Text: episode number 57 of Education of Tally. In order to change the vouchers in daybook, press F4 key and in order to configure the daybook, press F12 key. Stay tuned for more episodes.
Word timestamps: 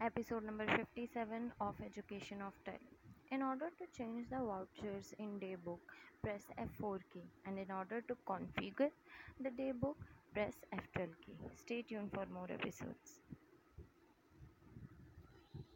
episode 0.00 0.44
number 0.44 0.66
57 0.76 1.52
of 1.60 1.74
Education 1.84 2.40
of 2.42 2.52
Tally. 2.64 2.98
In 3.30 3.42
order 3.42 3.70
to 3.78 3.86
change 3.96 4.28
the 4.30 4.38
vouchers 4.38 5.12
in 5.18 5.38
daybook, 5.40 5.80
press 6.22 6.44
F4 6.58 7.00
key 7.12 7.24
and 7.44 7.58
in 7.58 7.70
order 7.70 8.00
to 8.02 8.16
configure 8.26 8.90
the 9.40 9.50
daybook, 9.50 9.96
press 10.32 10.54
F12 10.74 11.10
key. 11.24 11.36
Stay 11.54 11.82
tuned 11.82 12.12
for 12.12 12.26
more 12.32 12.48
episodes. 12.50 13.20